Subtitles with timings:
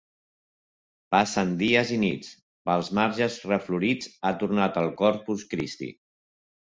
[1.15, 2.31] Passen dies i nits...
[2.69, 5.91] Pels marges reflorits ha tornat el Corpus Christi.